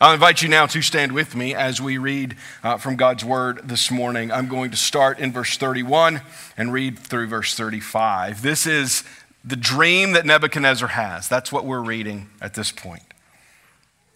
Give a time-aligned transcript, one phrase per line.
[0.00, 3.62] I'll invite you now to stand with me as we read uh, from God's word
[3.64, 4.30] this morning.
[4.30, 6.20] I'm going to start in verse 31
[6.56, 8.40] and read through verse 35.
[8.40, 9.02] This is
[9.44, 11.28] the dream that Nebuchadnezzar has.
[11.28, 13.02] That's what we're reading at this point.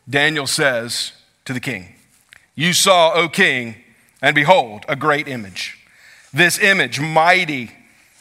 [0.09, 1.15] Daniel says
[1.47, 1.97] to the king,
[2.55, 3.75] You saw, O king,
[4.21, 5.85] and behold, a great image.
[6.33, 7.73] This image, mighty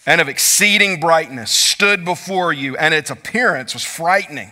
[0.08, 4.52] and of exceeding brightness, stood before you, and its appearance was frightening.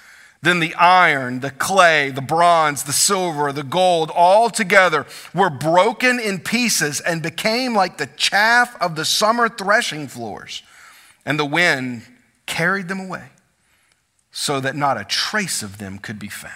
[0.43, 5.05] Then the iron, the clay, the bronze, the silver, the gold, all together
[5.35, 10.63] were broken in pieces and became like the chaff of the summer threshing floors.
[11.25, 12.03] And the wind
[12.47, 13.29] carried them away,
[14.31, 16.55] so that not a trace of them could be found.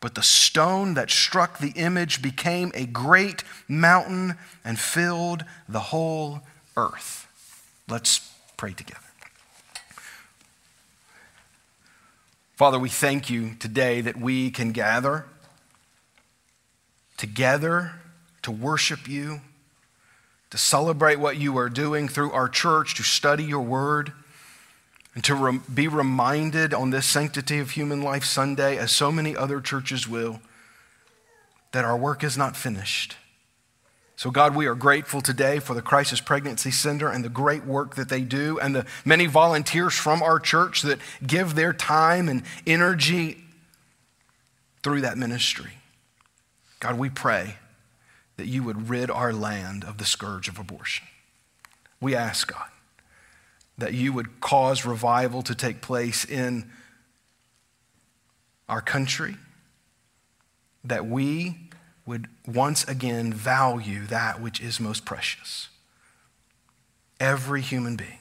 [0.00, 6.42] But the stone that struck the image became a great mountain and filled the whole
[6.76, 7.26] earth.
[7.88, 9.00] Let's pray together.
[12.54, 15.24] Father, we thank you today that we can gather
[17.16, 17.92] together
[18.42, 19.40] to worship you,
[20.50, 24.12] to celebrate what you are doing through our church, to study your word,
[25.14, 29.36] and to re- be reminded on this Sanctity of Human Life Sunday, as so many
[29.36, 30.40] other churches will,
[31.72, 33.16] that our work is not finished
[34.22, 37.96] so, God, we are grateful today for the Crisis Pregnancy Center and the great work
[37.96, 42.44] that they do, and the many volunteers from our church that give their time and
[42.64, 43.42] energy
[44.84, 45.72] through that ministry.
[46.78, 47.56] God, we pray
[48.36, 51.04] that you would rid our land of the scourge of abortion.
[52.00, 52.70] We ask, God,
[53.76, 56.70] that you would cause revival to take place in
[58.68, 59.34] our country,
[60.84, 61.71] that we
[62.04, 65.68] would once again value that which is most precious.
[67.20, 68.18] Every human being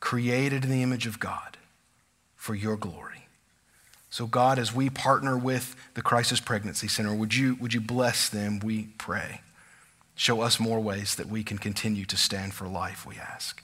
[0.00, 1.56] created in the image of God
[2.36, 3.26] for your glory.
[4.10, 8.28] So, God, as we partner with the Crisis Pregnancy Center, would you, would you bless
[8.28, 9.40] them, we pray?
[10.14, 13.62] Show us more ways that we can continue to stand for life, we ask.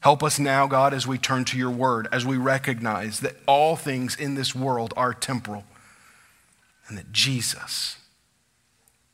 [0.00, 3.76] Help us now, God, as we turn to your word, as we recognize that all
[3.76, 5.64] things in this world are temporal
[6.88, 7.96] and that Jesus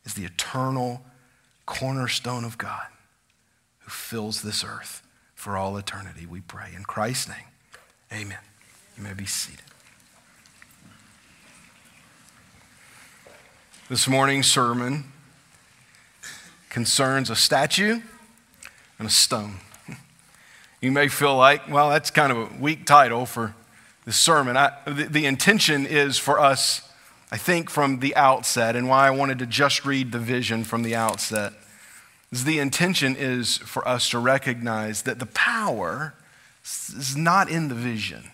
[0.08, 1.02] is the eternal
[1.66, 2.86] cornerstone of God
[3.80, 5.02] who fills this earth
[5.34, 6.70] for all eternity, we pray.
[6.74, 7.36] In Christ's name,
[8.10, 8.38] amen.
[8.97, 9.60] You may be seated.
[13.91, 15.04] This morning's sermon
[16.70, 18.00] concerns a statue
[18.98, 19.56] and a stone.
[20.80, 23.56] You may feel like, well, that's kind of a weak title for
[24.04, 24.56] this sermon.
[24.56, 26.88] I, the, the intention is for us
[27.31, 30.83] I think, from the outset, and why I wanted to just read the vision from
[30.83, 31.53] the outset,
[32.33, 36.15] is the intention is for us to recognize that the power
[36.62, 38.31] is not in the vision.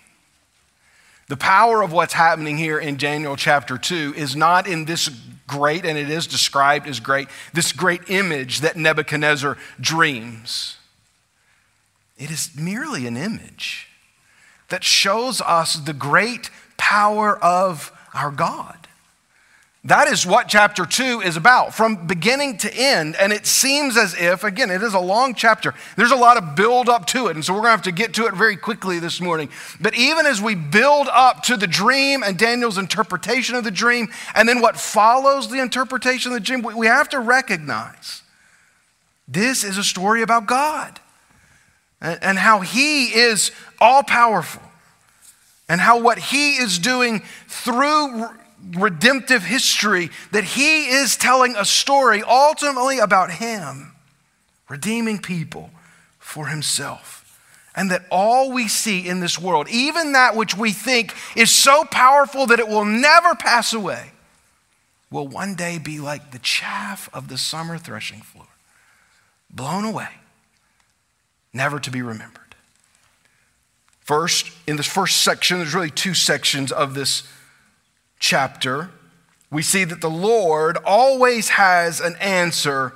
[1.28, 5.08] The power of what's happening here in Daniel chapter 2 is not in this
[5.46, 10.76] great, and it is described as great, this great image that Nebuchadnezzar dreams.
[12.18, 13.88] It is merely an image
[14.68, 18.83] that shows us the great power of our God.
[19.86, 23.16] That is what chapter 2 is about from beginning to end.
[23.16, 25.74] And it seems as if, again, it is a long chapter.
[25.96, 27.36] There's a lot of build up to it.
[27.36, 29.50] And so we're going to have to get to it very quickly this morning.
[29.78, 34.08] But even as we build up to the dream and Daniel's interpretation of the dream,
[34.34, 38.22] and then what follows the interpretation of the dream, we have to recognize
[39.28, 40.98] this is a story about God
[42.00, 43.50] and how He is
[43.82, 44.62] all powerful
[45.68, 48.30] and how what He is doing through
[48.72, 53.92] redemptive history that he is telling a story ultimately about him
[54.68, 55.70] redeeming people
[56.18, 57.20] for himself.
[57.76, 61.84] And that all we see in this world, even that which we think is so
[61.84, 64.12] powerful that it will never pass away,
[65.10, 68.46] will one day be like the chaff of the summer threshing floor,
[69.50, 70.08] blown away,
[71.52, 72.54] never to be remembered.
[74.00, 77.22] First, in this first section, there's really two sections of this
[78.18, 78.90] chapter,
[79.50, 82.92] we see that the Lord always has an answer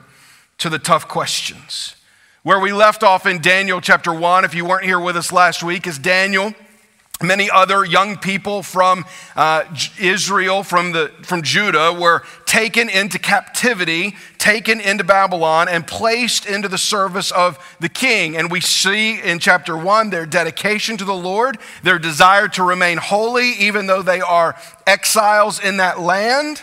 [0.59, 1.95] to the tough questions.
[2.43, 5.63] Where we left off in Daniel chapter 1, if you weren't here with us last
[5.63, 6.55] week, is Daniel
[7.21, 9.05] Many other young people from
[9.35, 9.65] uh,
[9.99, 16.69] Israel, from, the, from Judah, were taken into captivity, taken into Babylon, and placed into
[16.69, 18.37] the service of the king.
[18.37, 22.99] And we see in chapter one their dedication to the Lord, their desire to remain
[22.99, 24.55] holy, even though they are
[24.87, 26.63] exiles in that land,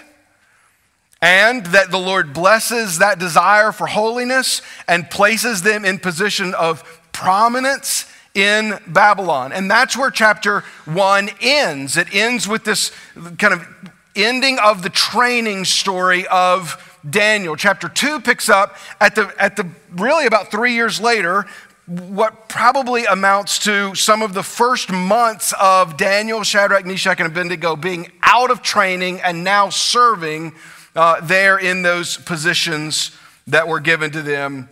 [1.21, 7.01] and that the Lord blesses that desire for holiness and places them in position of
[7.11, 8.05] prominence
[8.35, 9.51] in Babylon.
[9.51, 11.97] And that's where chapter one ends.
[11.97, 12.91] It ends with this
[13.39, 13.67] kind of
[14.15, 17.55] ending of the training story of Daniel.
[17.55, 21.45] Chapter two picks up at the, at the really about three years later,
[21.85, 27.75] what probably amounts to some of the first months of Daniel, Shadrach, Meshach, and Abednego
[27.75, 30.55] being out of training and now serving
[30.95, 33.11] uh, there in those positions
[33.47, 34.67] that were given to them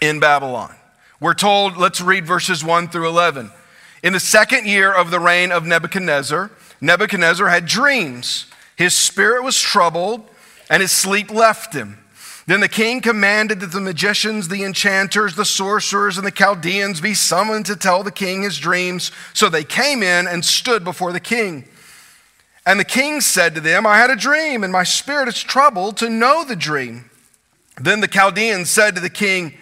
[0.00, 0.74] in Babylon.
[1.20, 3.50] We're told, let's read verses 1 through 11.
[4.02, 6.50] In the second year of the reign of Nebuchadnezzar,
[6.80, 8.46] Nebuchadnezzar had dreams.
[8.76, 10.28] His spirit was troubled,
[10.68, 11.98] and his sleep left him.
[12.46, 17.14] Then the king commanded that the magicians, the enchanters, the sorcerers, and the Chaldeans be
[17.14, 19.12] summoned to tell the king his dreams.
[19.32, 21.66] So they came in and stood before the king.
[22.66, 25.96] And the king said to them, I had a dream, and my spirit is troubled
[25.98, 27.10] to know the dream.
[27.80, 29.54] Then the Chaldeans said to the king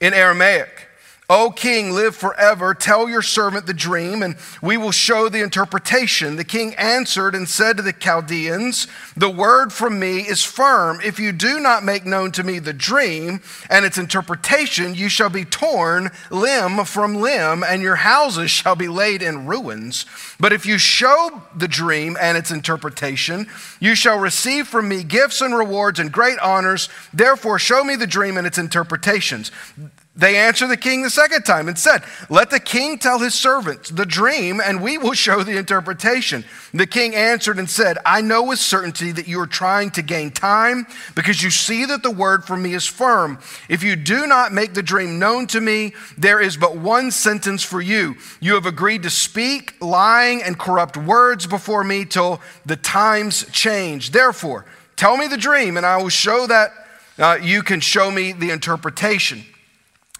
[0.00, 0.88] in Aramaic,
[1.32, 2.74] O king, live forever.
[2.74, 6.34] Tell your servant the dream, and we will show the interpretation.
[6.34, 11.00] The king answered and said to the Chaldeans, The word from me is firm.
[11.04, 15.30] If you do not make known to me the dream and its interpretation, you shall
[15.30, 20.06] be torn limb from limb, and your houses shall be laid in ruins.
[20.40, 23.46] But if you show the dream and its interpretation,
[23.78, 26.88] you shall receive from me gifts and rewards and great honors.
[27.14, 29.52] Therefore, show me the dream and its interpretations.
[30.20, 33.88] They answered the king the second time and said, Let the king tell his servants
[33.88, 36.44] the dream, and we will show the interpretation.
[36.74, 40.30] The king answered and said, I know with certainty that you are trying to gain
[40.30, 43.38] time because you see that the word from me is firm.
[43.70, 47.62] If you do not make the dream known to me, there is but one sentence
[47.62, 48.14] for you.
[48.40, 54.10] You have agreed to speak lying and corrupt words before me till the times change.
[54.10, 56.72] Therefore, tell me the dream, and I will show that
[57.18, 59.46] uh, you can show me the interpretation.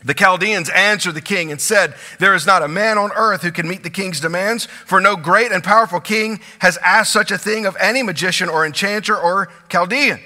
[0.02, 3.52] The Chaldeans answered the king and said, There is not a man on earth who
[3.52, 7.38] can meet the king's demands, for no great and powerful king has asked such a
[7.38, 10.20] thing of any magician or enchanter or Chaldean.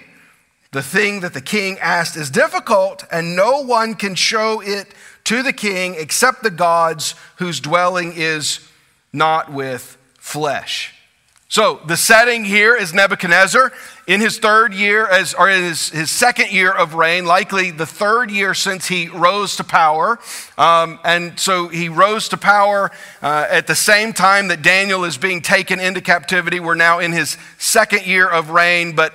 [0.71, 4.95] The thing that the king asked is difficult, and no one can show it
[5.25, 8.61] to the king except the gods whose dwelling is
[9.13, 10.95] not with flesh.
[11.49, 13.73] So the setting here is Nebuchadnezzar
[14.07, 17.87] in his third year, as, or in his, his second year of reign, likely the
[17.87, 20.19] third year since he rose to power.
[20.59, 22.91] Um, and so he rose to power
[23.23, 26.61] uh, at the same time that Daniel is being taken into captivity.
[26.61, 29.15] We're now in his second year of reign, but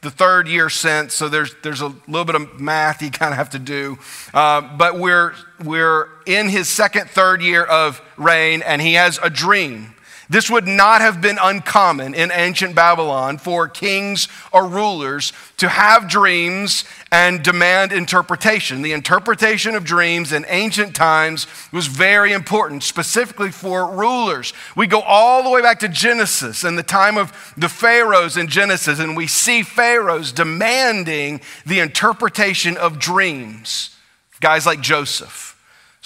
[0.00, 3.38] the third year since, so there's, there's a little bit of math you kind of
[3.38, 3.98] have to do.
[4.32, 5.34] Uh, but we're,
[5.64, 9.94] we're in his second, third year of reign, and he has a dream.
[10.30, 16.08] This would not have been uncommon in ancient Babylon for kings or rulers to have
[16.08, 18.82] dreams and demand interpretation.
[18.82, 24.52] The interpretation of dreams in ancient times was very important, specifically for rulers.
[24.76, 28.48] We go all the way back to Genesis and the time of the pharaohs in
[28.48, 33.96] Genesis, and we see pharaohs demanding the interpretation of dreams.
[34.40, 35.57] Guys like Joseph.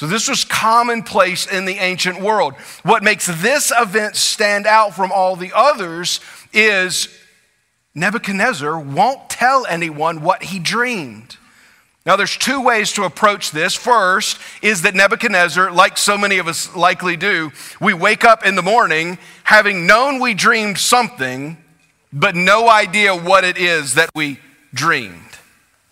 [0.03, 2.55] So, this was commonplace in the ancient world.
[2.83, 6.19] What makes this event stand out from all the others
[6.53, 7.07] is
[7.95, 11.37] Nebuchadnezzar won't tell anyone what he dreamed.
[12.05, 13.77] Now, there's two ways to approach this.
[13.77, 18.57] First is that Nebuchadnezzar, like so many of us likely do, we wake up in
[18.57, 21.57] the morning having known we dreamed something,
[22.13, 24.41] but no idea what it is that we
[24.75, 25.32] dreamed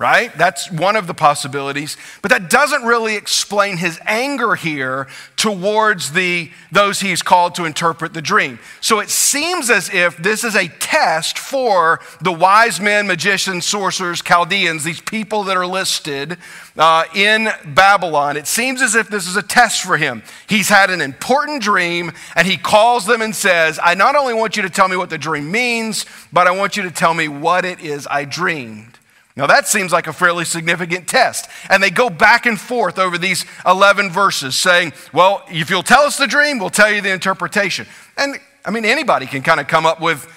[0.00, 0.32] right?
[0.38, 1.98] That's one of the possibilities.
[2.22, 8.14] But that doesn't really explain his anger here towards the, those he's called to interpret
[8.14, 8.58] the dream.
[8.80, 14.22] So it seems as if this is a test for the wise men, magicians, sorcerers,
[14.22, 16.38] Chaldeans, these people that are listed
[16.78, 18.38] uh, in Babylon.
[18.38, 20.22] It seems as if this is a test for him.
[20.48, 24.56] He's had an important dream and he calls them and says, I not only want
[24.56, 27.28] you to tell me what the dream means, but I want you to tell me
[27.28, 28.89] what it is I dreamed.
[29.40, 31.48] Now, that seems like a fairly significant test.
[31.70, 36.02] And they go back and forth over these 11 verses saying, Well, if you'll tell
[36.02, 37.86] us the dream, we'll tell you the interpretation.
[38.18, 40.30] And I mean, anybody can kind of come up with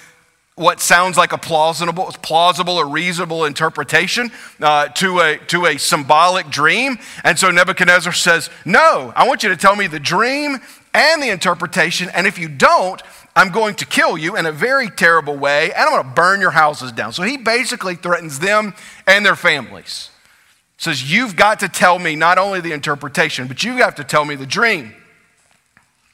[0.54, 4.30] what sounds like a plausible, plausible or reasonable interpretation
[4.62, 6.96] uh, to, a, to a symbolic dream.
[7.24, 10.60] And so Nebuchadnezzar says, No, I want you to tell me the dream
[10.94, 12.08] and the interpretation.
[12.14, 13.02] And if you don't,
[13.36, 16.40] I'm going to kill you in a very terrible way, and I'm going to burn
[16.40, 17.12] your houses down.
[17.12, 18.74] So he basically threatens them
[19.06, 20.10] and their families.
[20.76, 24.24] Says, You've got to tell me not only the interpretation, but you have to tell
[24.24, 24.94] me the dream.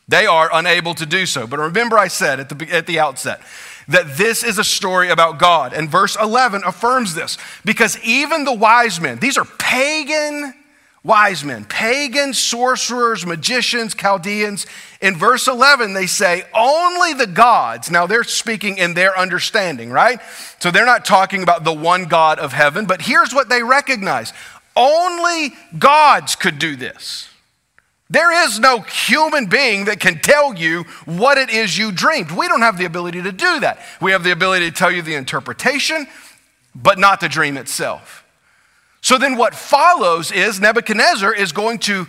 [0.08, 1.46] They are unable to do so.
[1.46, 3.40] But remember, I said at the, at the outset
[3.86, 5.72] that this is a story about God.
[5.72, 10.54] And verse 11 affirms this because even the wise men, these are pagan
[11.02, 14.66] wise men, pagan sorcerers, magicians, Chaldeans.
[15.00, 17.90] In verse 11, they say, only the gods.
[17.90, 20.20] Now they're speaking in their understanding, right?
[20.58, 24.32] So they're not talking about the one God of heaven, but here's what they recognize
[24.76, 27.28] only gods could do this.
[28.08, 32.32] There is no human being that can tell you what it is you dreamed.
[32.32, 33.78] We don't have the ability to do that.
[34.00, 36.08] We have the ability to tell you the interpretation,
[36.74, 38.19] but not the dream itself.
[39.02, 42.06] So then, what follows is Nebuchadnezzar is going to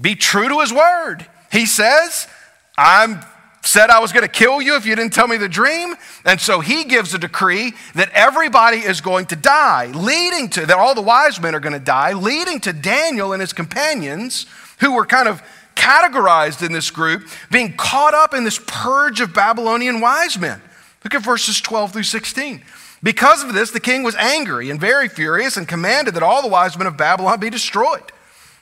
[0.00, 1.26] be true to his word.
[1.50, 2.28] He says,
[2.76, 3.20] I'm
[3.66, 5.94] said I was going to kill you if you didn't tell me the dream.
[6.24, 10.76] And so he gives a decree that everybody is going to die, leading to that
[10.76, 14.46] all the wise men are going to die, leading to Daniel and his companions
[14.80, 15.42] who were kind of
[15.74, 20.60] categorized in this group, being caught up in this purge of Babylonian wise men.
[21.04, 22.62] Look at verses 12 through 16.
[23.06, 26.48] Because of this, the king was angry and very furious and commanded that all the
[26.48, 28.02] wise men of Babylon be destroyed.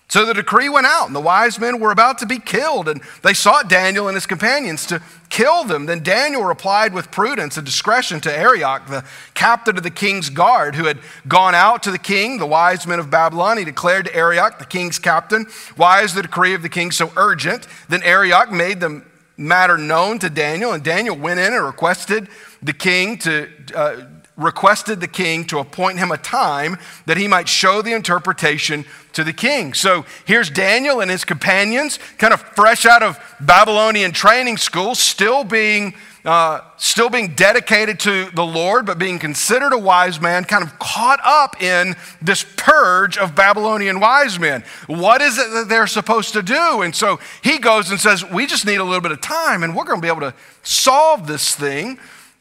[0.09, 3.01] So the decree went out, and the wise men were about to be killed, and
[3.23, 5.87] they sought Daniel and his companions to kill them.
[5.87, 10.75] Then Daniel replied with prudence and discretion to Arioch, the captain of the king's guard,
[10.75, 13.57] who had gone out to the king, the wise men of Babylon.
[13.57, 15.47] He declared to Arioch, the king's captain,
[15.77, 17.67] Why is the decree of the king so urgent?
[17.89, 19.05] Then Arioch made the
[19.39, 22.29] matter known to Daniel, and Daniel went in and requested
[22.63, 23.49] the king to.
[23.75, 24.05] Uh,
[24.37, 26.77] requested the king to appoint him a time
[27.07, 29.75] that he might show the interpretation to the king.
[29.75, 35.45] So here's Daniel and his companions, kind of fresh out of Babylonian training school, still
[35.45, 35.95] being.
[36.25, 40.79] Uh, still being dedicated to the Lord, but being considered a wise man, kind of
[40.79, 44.65] caught up in this purge of Babylonian wise men.
[44.87, 46.81] What is it that they're supposed to do?
[46.81, 49.77] And so he goes and says, We just need a little bit of time, and
[49.77, 51.99] we're going to be able to solve this thing.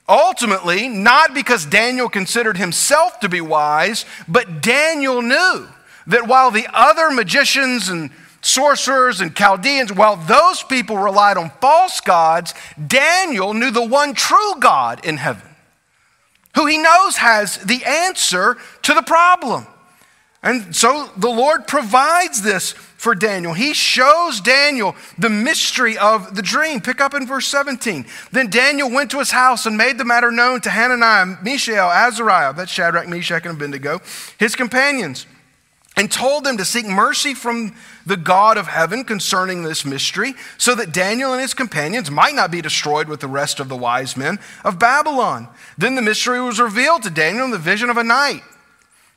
[0.08, 5.68] Ultimately, not because Daniel considered himself to be wise, but Daniel knew
[6.08, 12.02] that while the other magicians and sorcerers and Chaldeans, while those people relied on false
[12.02, 12.54] gods,
[12.86, 15.50] Daniel knew the one true God in heaven,
[16.56, 19.66] who he knows has the answer to the problem.
[20.44, 23.54] And so the Lord provides this for Daniel.
[23.54, 26.80] He shows Daniel the mystery of the dream.
[26.80, 28.06] Pick up in verse 17.
[28.32, 32.54] Then Daniel went to his house and made the matter known to Hananiah, Mishael, Azariah,
[32.54, 34.00] that's Shadrach, Meshach, and Abednego,
[34.40, 35.28] his companions,
[35.98, 40.74] and told them to seek mercy from the God of heaven concerning this mystery, so
[40.74, 44.16] that Daniel and his companions might not be destroyed with the rest of the wise
[44.16, 45.50] men of Babylon.
[45.78, 48.44] Then the mystery was revealed to Daniel in the vision of a night.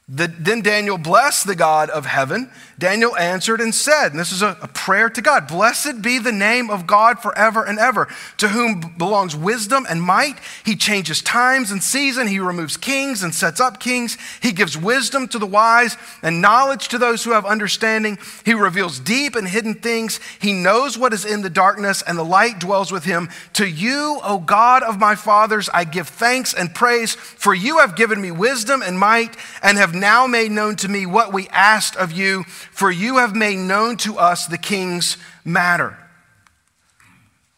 [0.09, 2.51] The, then Daniel blessed the God of heaven.
[2.79, 6.33] Daniel answered and said, and this is a, a, prayer to God Blessed be the
[6.33, 8.07] name of God forever and ever,
[8.37, 10.37] to whom belongs wisdom and might.
[10.65, 12.27] He changes times and season.
[12.27, 14.19] He removes kings and sets up kings.
[14.43, 18.19] He gives wisdom to the wise and knowledge to those who have understanding.
[18.45, 20.21] He reveals deep and hidden things.
[20.39, 23.31] He knows what is in the darkness, and the light dwells with him.
[23.55, 27.97] To you, O God of my fathers, I give thanks and praise, for you have
[27.97, 31.97] given me wisdom and might and have now made known to me what we asked
[31.97, 32.45] of you,
[32.77, 35.97] for you have made known to us the king's matter.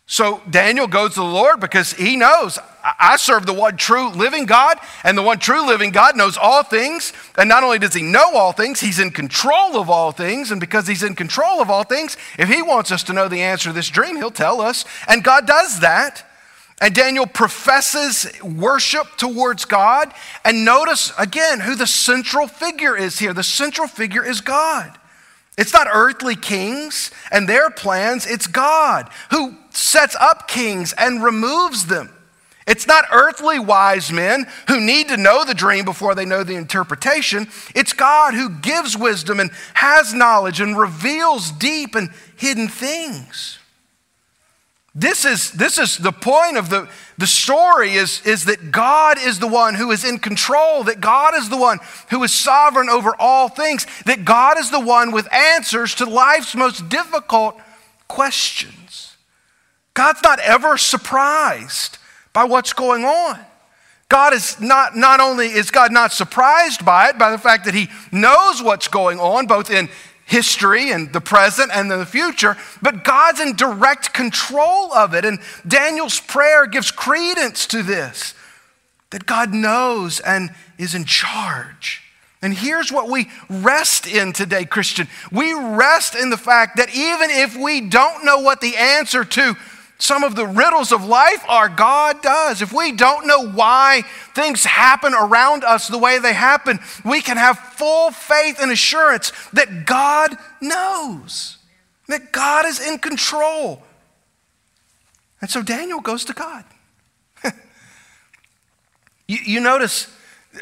[0.07, 2.59] So Daniel goes to the Lord because he knows
[2.99, 6.63] I serve the one true living God, and the one true living God knows all
[6.63, 7.13] things.
[7.37, 10.51] And not only does he know all things, he's in control of all things.
[10.51, 13.43] And because he's in control of all things, if he wants us to know the
[13.43, 14.85] answer to this dream, he'll tell us.
[15.09, 16.25] And God does that.
[16.81, 20.15] And Daniel professes worship towards God.
[20.45, 23.35] And notice again who the central figure is here.
[23.35, 24.97] The central figure is God.
[25.59, 31.87] It's not earthly kings and their plans, it's God who sets up kings and removes
[31.87, 32.11] them.
[32.69, 36.55] It's not earthly wise men who need to know the dream before they know the
[36.55, 37.49] interpretation.
[37.75, 43.58] It's God who gives wisdom and has knowledge and reveals deep and hidden things.
[44.99, 46.89] This is, this is the point of the,
[47.19, 51.37] the story is, is that God is the one who is in control, that God
[51.37, 51.79] is the one
[52.11, 56.57] who is sovereign over all things, that God is the one with answers to life's
[56.57, 57.57] most difficult
[58.09, 59.17] questions.
[59.95, 61.99] God's not ever surprised
[62.33, 63.39] by what's going on.
[64.09, 67.75] God is not, not only is God not surprised by it, by the fact that
[67.75, 69.89] he knows what's going on, both in
[70.29, 75.25] history and the present and the future, but God's in direct control of it.
[75.25, 78.35] And Daniel's prayer gives credence to this
[79.11, 82.03] that God knows and is in charge.
[82.43, 85.09] And here's what we rest in today, Christian.
[85.33, 89.57] We rest in the fact that even if we don't know what the answer to
[89.99, 92.63] some of the riddles of life are, God does.
[92.63, 94.03] If we don't know why
[94.35, 99.33] things happen around us the way they happen, we can have full faith and assurance
[99.53, 101.59] that God knows,
[102.07, 103.83] that God is in control.
[105.41, 106.65] And so Daniel goes to God.
[109.27, 110.07] you, you notice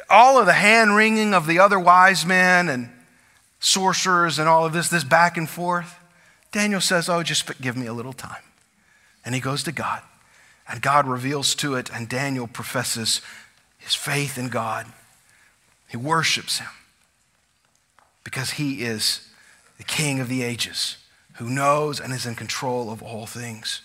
[0.08, 2.90] all of the hand wringing of the other wise men and
[3.60, 5.98] sorcerers and all of this, this back and forth.
[6.52, 8.42] Daniel says, Oh, just give me a little time.
[9.26, 10.02] And he goes to God,
[10.68, 13.20] and God reveals to it, and Daniel professes
[13.76, 14.86] his faith in God.
[15.88, 16.68] He worships him
[18.24, 19.28] because he is
[19.78, 20.96] the king of the ages
[21.34, 23.82] who knows and is in control of all things.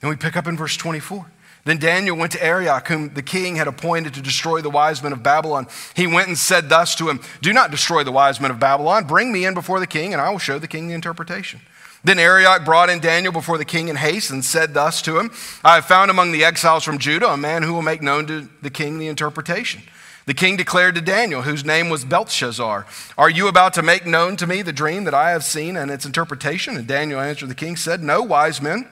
[0.00, 1.26] And we pick up in verse 24.
[1.64, 5.12] Then Daniel went to Arioch, whom the king had appointed to destroy the wise men
[5.12, 5.66] of Babylon.
[5.94, 9.04] He went and said thus to him Do not destroy the wise men of Babylon.
[9.04, 11.60] Bring me in before the king, and I will show the king the interpretation.
[12.06, 15.32] Then Arioch brought in Daniel before the king in haste and said thus to him
[15.64, 18.48] I have found among the exiles from Judah a man who will make known to
[18.62, 19.82] the king the interpretation.
[20.26, 22.86] The king declared to Daniel, whose name was Belshazzar,
[23.18, 25.90] Are you about to make known to me the dream that I have seen and
[25.90, 26.76] its interpretation?
[26.76, 28.86] And Daniel answered the king, said, No wise men,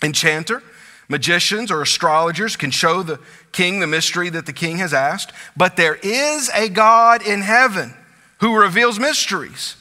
[0.00, 0.62] enchanter,
[1.08, 3.18] magicians, or astrologers can show the
[3.50, 7.94] king the mystery that the king has asked, but there is a God in heaven
[8.38, 9.74] who reveals mysteries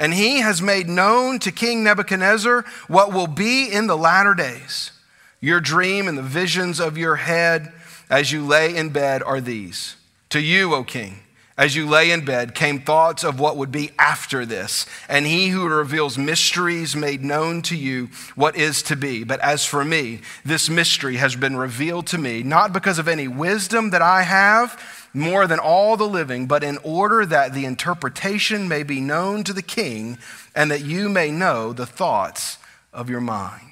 [0.00, 4.92] and he has made known to King Nebuchadnezzar what will be in the latter days.
[5.40, 7.70] Your dream and the visions of your head
[8.08, 9.96] as you lay in bed are these.
[10.30, 11.20] To you, O king,
[11.58, 14.86] as you lay in bed, came thoughts of what would be after this.
[15.06, 19.22] And he who reveals mysteries made known to you what is to be.
[19.22, 23.28] But as for me, this mystery has been revealed to me, not because of any
[23.28, 28.68] wisdom that I have more than all the living, but in order that the interpretation
[28.68, 30.18] may be known to the king
[30.54, 32.58] and that you may know the thoughts
[32.92, 33.70] of your mind.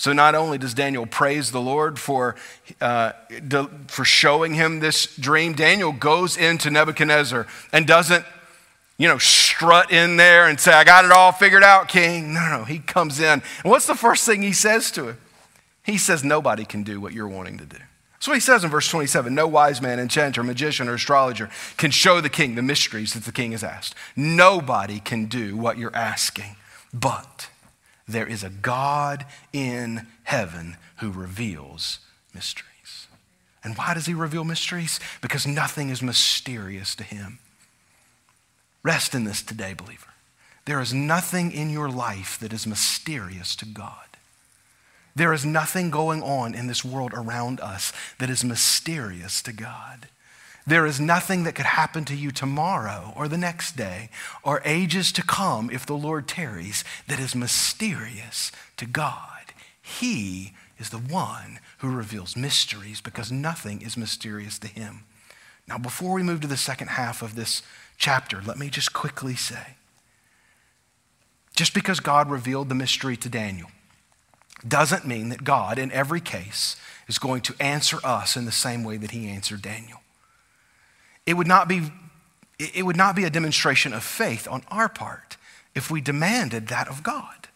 [0.00, 2.34] So, not only does Daniel praise the Lord for,
[2.80, 3.12] uh,
[3.86, 8.24] for showing him this dream, Daniel goes into Nebuchadnezzar and doesn't,
[8.96, 12.32] you know, strut in there and say, I got it all figured out, king.
[12.32, 13.42] No, no, he comes in.
[13.62, 15.18] And what's the first thing he says to him?
[15.84, 17.76] He says, Nobody can do what you're wanting to do.
[18.26, 22.20] What he says in verse 27 No wise man, enchanter, magician, or astrologer can show
[22.20, 23.94] the king the mysteries that the king has asked.
[24.14, 26.56] Nobody can do what you're asking,
[26.92, 27.48] but
[28.06, 32.00] there is a God in heaven who reveals
[32.34, 33.06] mysteries.
[33.64, 35.00] And why does he reveal mysteries?
[35.20, 37.38] Because nothing is mysterious to him.
[38.82, 40.08] Rest in this today, believer.
[40.66, 44.09] There is nothing in your life that is mysterious to God.
[45.14, 50.08] There is nothing going on in this world around us that is mysterious to God.
[50.66, 54.10] There is nothing that could happen to you tomorrow or the next day
[54.42, 59.52] or ages to come if the Lord tarries that is mysterious to God.
[59.82, 65.04] He is the one who reveals mysteries because nothing is mysterious to him.
[65.66, 67.62] Now, before we move to the second half of this
[67.96, 69.76] chapter, let me just quickly say
[71.60, 73.70] just because God revealed the mystery to Daniel,
[74.66, 76.76] doesn't mean that God, in every case,
[77.08, 80.00] is going to answer us in the same way that he answered Daniel.
[81.26, 81.90] It would not be,
[82.58, 85.36] it would not be a demonstration of faith on our part
[85.74, 87.48] if we demanded that of God.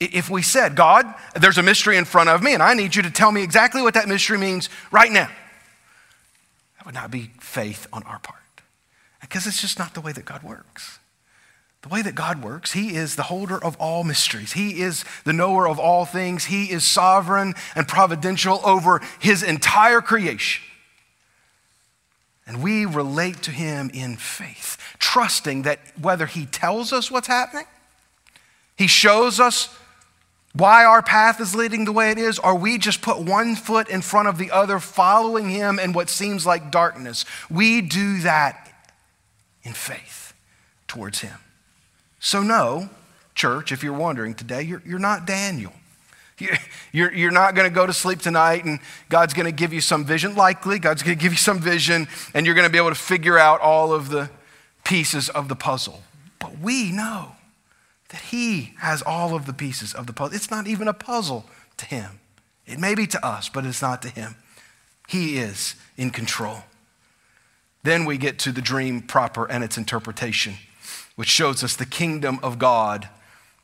[0.00, 3.02] If we said, God, there's a mystery in front of me, and I need you
[3.02, 5.30] to tell me exactly what that mystery means right now,
[6.76, 8.40] that would not be faith on our part.
[9.20, 10.98] Because it's just not the way that God works.
[11.84, 14.54] The way that God works, He is the holder of all mysteries.
[14.54, 16.46] He is the knower of all things.
[16.46, 20.64] He is sovereign and providential over His entire creation.
[22.46, 27.66] And we relate to Him in faith, trusting that whether He tells us what's happening,
[28.78, 29.68] He shows us
[30.54, 33.90] why our path is leading the way it is, or we just put one foot
[33.90, 37.26] in front of the other, following Him in what seems like darkness.
[37.50, 38.72] We do that
[39.62, 40.32] in faith
[40.88, 41.40] towards Him.
[42.24, 42.88] So, no,
[43.34, 45.74] church, if you're wondering today, you're, you're not Daniel.
[46.90, 49.80] You're, you're not going to go to sleep tonight and God's going to give you
[49.80, 50.34] some vision.
[50.34, 52.94] Likely, God's going to give you some vision and you're going to be able to
[52.94, 54.30] figure out all of the
[54.84, 56.02] pieces of the puzzle.
[56.38, 57.32] But we know
[58.08, 60.34] that He has all of the pieces of the puzzle.
[60.34, 61.44] It's not even a puzzle
[61.76, 62.20] to Him.
[62.66, 64.36] It may be to us, but it's not to Him.
[65.08, 66.62] He is in control.
[67.82, 70.54] Then we get to the dream proper and its interpretation.
[71.16, 73.08] Which shows us the kingdom of God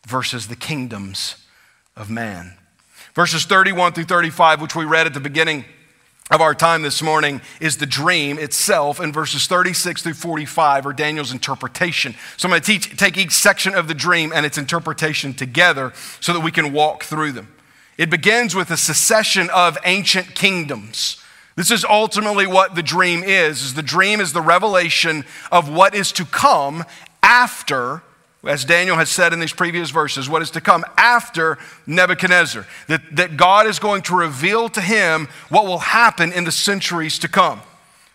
[0.06, 1.36] versus the kingdoms
[1.96, 2.56] of man.
[3.14, 5.64] Verses 31 through 35, which we read at the beginning
[6.30, 10.92] of our time this morning is the dream itself, and verses 36 through 45 are
[10.92, 12.14] Daniel's interpretation.
[12.36, 15.92] So I'm going to teach, take each section of the dream and its interpretation together
[16.20, 17.52] so that we can walk through them.
[17.98, 21.22] It begins with a succession of ancient kingdoms.
[21.56, 25.94] This is ultimately what the dream is, is the dream is the revelation of what
[25.96, 26.84] is to come
[27.30, 28.02] after
[28.44, 32.66] as Daniel has said in these previous verses, what is to come after Nebuchadnezzar.
[32.86, 37.18] That, that God is going to reveal to him what will happen in the centuries
[37.18, 37.60] to come.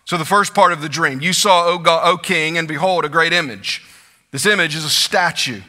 [0.04, 3.04] So, the first part of the dream you saw, O, God, o king, and behold,
[3.04, 3.84] a great image.
[4.32, 5.60] This image is a statue.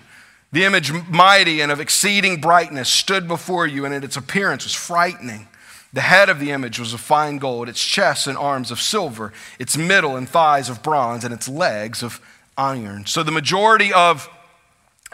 [0.52, 5.48] The image, mighty and of exceeding brightness, stood before you, and its appearance was frightening.
[5.94, 9.34] The head of the image was of fine gold, its chest and arms of silver,
[9.60, 12.22] its middle and thighs of bronze, and its legs of
[12.58, 13.06] iron.
[13.06, 14.30] So, the majority of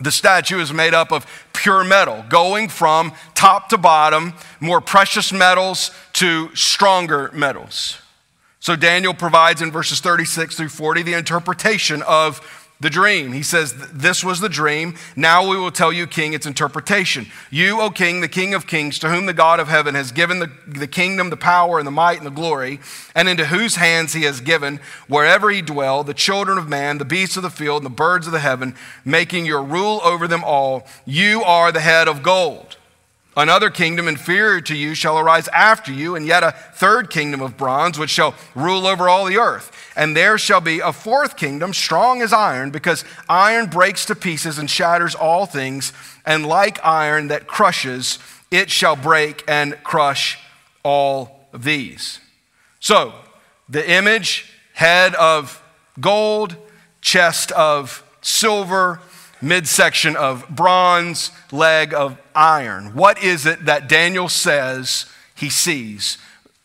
[0.01, 5.31] the statue is made up of pure metal, going from top to bottom, more precious
[5.31, 7.99] metals to stronger metals.
[8.63, 13.31] So Daniel provides in verses 36 through 40 the interpretation of the dream.
[13.31, 14.95] He says, This was the dream.
[15.15, 17.27] Now we will tell you, King, its interpretation.
[17.49, 20.39] You, O King, the King of kings, to whom the God of heaven has given
[20.39, 22.79] the, the kingdom, the power, and the might, and the glory,
[23.15, 27.05] and into whose hands he has given, wherever he dwell, the children of man, the
[27.05, 30.43] beasts of the field, and the birds of the heaven, making your rule over them
[30.43, 30.85] all.
[31.05, 32.77] You are the head of gold.
[33.35, 37.57] Another kingdom inferior to you shall arise after you, and yet a third kingdom of
[37.57, 39.71] bronze, which shall rule over all the earth.
[39.95, 44.59] And there shall be a fourth kingdom, strong as iron, because iron breaks to pieces
[44.59, 45.93] and shatters all things,
[46.25, 48.19] and like iron that crushes,
[48.51, 50.37] it shall break and crush
[50.83, 52.19] all of these.
[52.79, 53.13] So,
[53.67, 55.63] the image, head of
[55.99, 56.55] gold,
[57.01, 58.99] chest of silver,
[59.43, 62.95] midsection of bronze, leg of iron.
[62.95, 66.17] What is it that Daniel says he sees?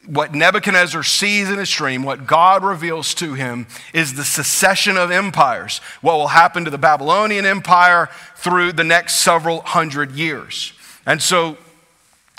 [0.06, 5.10] What Nebuchadnezzar sees in his dream, what God reveals to him, is the secession of
[5.10, 5.82] empires.
[6.00, 10.72] What will happen to the Babylonian Empire through the next several hundred years.
[11.04, 11.58] And so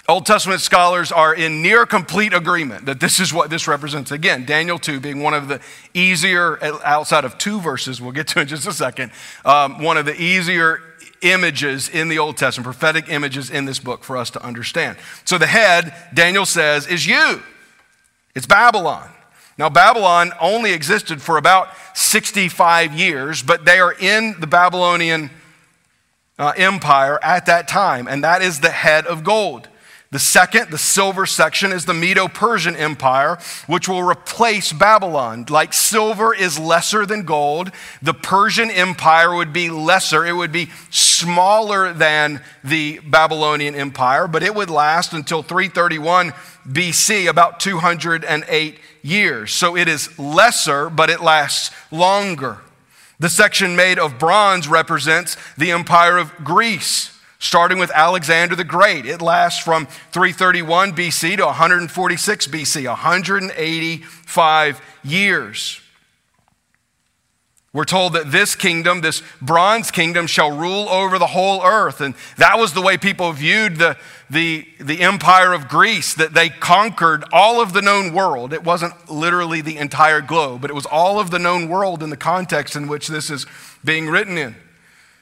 [0.10, 4.12] Old Testament scholars are in near complete agreement that this is what this represents.
[4.12, 5.62] Again, Daniel 2 being one of the
[5.94, 9.12] easier, outside of two verses, we'll get to in just a second,
[9.46, 10.82] um, one of the easier
[11.22, 14.98] images in the Old Testament, prophetic images in this book for us to understand.
[15.26, 17.42] So the head, Daniel says, is you.
[18.36, 19.10] It's Babylon.
[19.58, 25.30] Now, Babylon only existed for about 65 years, but they are in the Babylonian
[26.38, 29.68] uh, empire at that time, and that is the head of gold.
[30.12, 35.46] The second, the silver section, is the Medo Persian Empire, which will replace Babylon.
[35.48, 40.26] Like silver is lesser than gold, the Persian Empire would be lesser.
[40.26, 46.34] It would be smaller than the Babylonian Empire, but it would last until 331
[46.68, 49.54] BC, about 208 years.
[49.54, 52.58] So it is lesser, but it lasts longer.
[53.20, 59.06] The section made of bronze represents the Empire of Greece starting with Alexander the Great.
[59.06, 65.82] It lasts from 331 BC to 146 BC, 185 years.
[67.72, 72.02] We're told that this kingdom, this bronze kingdom, shall rule over the whole earth.
[72.02, 73.96] And that was the way people viewed the,
[74.30, 78.54] the, the empire of Greece, that they conquered all of the known world.
[78.54, 82.10] It wasn't literally the entire globe, but it was all of the known world in
[82.10, 83.46] the context in which this is
[83.86, 84.56] being written in.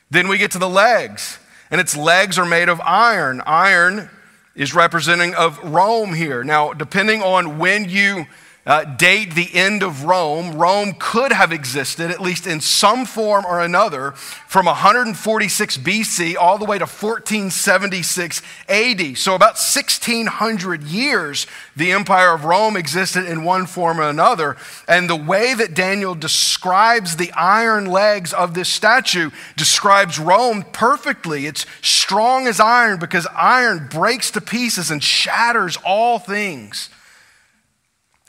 [0.09, 3.41] Then we get to the legs and its legs are made of iron.
[3.45, 4.09] Iron
[4.55, 6.43] is representing of Rome here.
[6.43, 8.25] Now, depending on when you
[8.67, 13.45] uh, date the end of Rome, Rome could have existed, at least in some form
[13.45, 19.17] or another, from 146 BC all the way to 1476 AD.
[19.17, 24.57] So, about 1600 years, the Empire of Rome existed in one form or another.
[24.85, 31.45] And the way that Daniel describes the iron legs of this statue describes Rome perfectly.
[31.45, 36.89] It's strong as iron because iron breaks to pieces and shatters all things.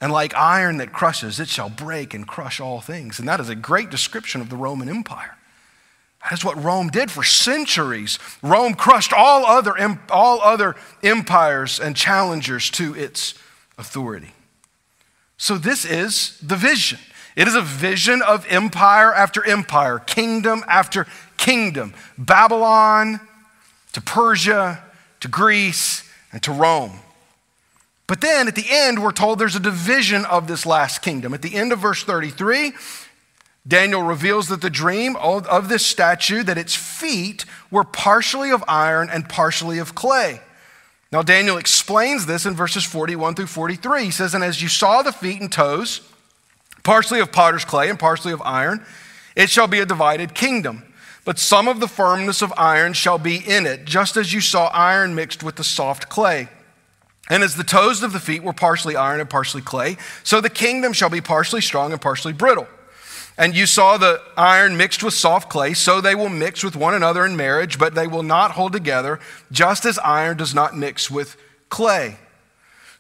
[0.00, 3.18] And like iron that crushes, it shall break and crush all things.
[3.18, 5.36] And that is a great description of the Roman Empire.
[6.28, 8.18] That's what Rome did for centuries.
[8.42, 9.74] Rome crushed all other,
[10.10, 13.34] all other empires and challengers to its
[13.76, 14.32] authority.
[15.36, 16.98] So, this is the vision.
[17.36, 21.06] It is a vision of empire after empire, kingdom after
[21.36, 23.20] kingdom, Babylon
[23.92, 24.82] to Persia
[25.20, 26.98] to Greece and to Rome.
[28.08, 31.34] But then at the end, we're told there's a division of this last kingdom.
[31.34, 32.72] At the end of verse 33,
[33.66, 39.10] Daniel reveals that the dream of this statue that its feet were partially of iron
[39.10, 40.40] and partially of clay.
[41.12, 44.04] Now Daniel explains this in verses 41 through 43.
[44.04, 46.00] He says, "And as you saw the feet and toes,
[46.82, 48.86] partially of potter's clay and partially of iron,
[49.36, 50.82] it shall be a divided kingdom."
[51.26, 54.68] But some of the firmness of iron shall be in it, just as you saw
[54.68, 56.48] iron mixed with the soft clay.
[57.28, 60.50] And as the toes of the feet were partially iron and partially clay, so the
[60.50, 62.66] kingdom shall be partially strong and partially brittle.
[63.36, 66.94] And you saw the iron mixed with soft clay, so they will mix with one
[66.94, 69.20] another in marriage, but they will not hold together,
[69.52, 71.36] just as iron does not mix with
[71.68, 72.16] clay.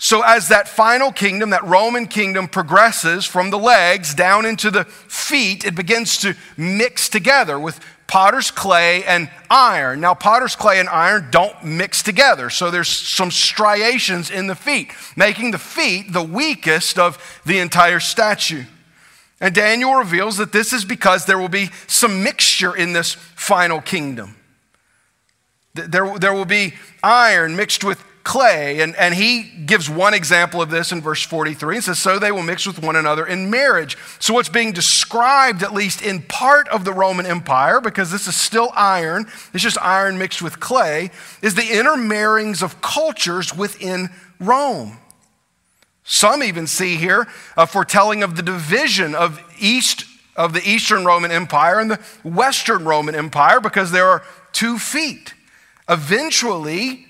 [0.00, 4.84] So, as that final kingdom, that Roman kingdom progresses from the legs down into the
[4.84, 10.00] feet, it begins to mix together with potter's clay and iron.
[10.00, 14.90] Now, potter's clay and iron don't mix together, so there's some striations in the feet,
[15.14, 18.64] making the feet the weakest of the entire statue.
[19.40, 23.80] And Daniel reveals that this is because there will be some mixture in this final
[23.80, 24.34] kingdom.
[25.74, 28.80] There, there will be iron mixed with clay.
[28.80, 32.30] And, and he gives one example of this in verse 43 and says, So they
[32.30, 33.96] will mix with one another in marriage.
[34.20, 38.36] So, what's being described, at least in part of the Roman Empire, because this is
[38.36, 41.10] still iron, it's just iron mixed with clay,
[41.40, 44.98] is the intermarryings of cultures within Rome.
[46.04, 50.04] Some even see here a foretelling of the division of east
[50.36, 55.34] of the Eastern Roman Empire and the Western Roman Empire because there are two feet.
[55.88, 57.07] Eventually,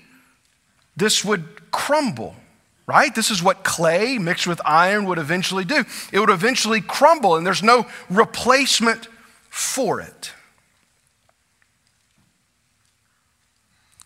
[0.99, 2.35] this would crumble,
[2.85, 3.13] right?
[3.13, 5.85] This is what clay mixed with iron would eventually do.
[6.11, 9.07] It would eventually crumble, and there's no replacement
[9.49, 10.31] for it.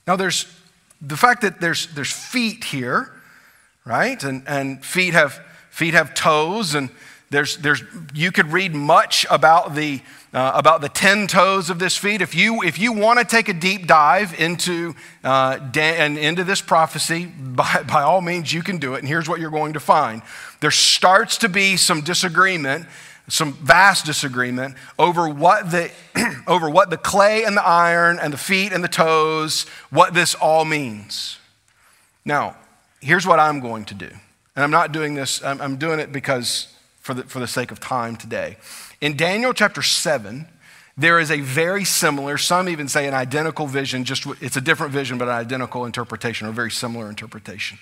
[0.06, 0.45] Now, there's
[1.01, 3.12] the fact that there's, there's feet here,
[3.86, 4.21] right?
[4.23, 6.89] And, and feet, have, feet have toes, and
[7.34, 10.02] there's, there's, you could read much about the,
[10.34, 12.22] uh, about the 10 toes of this feet.
[12.22, 14.93] If you, if you want to take a deep dive into,
[15.24, 19.00] uh, and into this prophecy, by, by all means, you can do it.
[19.00, 20.22] And here's what you're going to find
[20.60, 22.86] there starts to be some disagreement,
[23.28, 25.91] some vast disagreement over what the,
[26.48, 30.36] over what the clay and the iron and the feet and the toes, what this
[30.36, 31.39] all means.
[32.24, 32.56] Now,
[33.02, 34.10] here's what I'm going to do.
[34.56, 36.72] And I'm not doing this, I'm doing it because
[37.04, 38.56] for the, for the sake of time today.
[39.02, 40.48] In Daniel chapter 7,
[40.98, 44.94] there is a very similar, some even say an identical vision, just it's a different
[44.94, 47.78] vision, but an identical interpretation or very similar interpretation.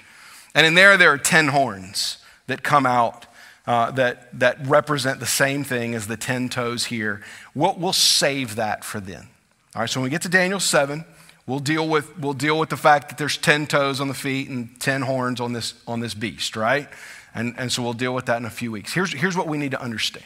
[0.56, 3.28] And in there, there are 10 horns that come out
[3.68, 7.22] uh, that, that represent the same thing as the 10 toes here.
[7.54, 9.28] We'll, we'll save that for then.
[9.76, 11.06] All right, so when we get to Daniel 7,
[11.46, 14.50] we'll deal with, we'll deal with the fact that there's 10 toes on the feet
[14.50, 16.90] and 10 horns on this, on this beast, right?
[17.34, 18.94] And, and so we'll deal with that in a few weeks.
[18.94, 20.26] Here's, here's what we need to understand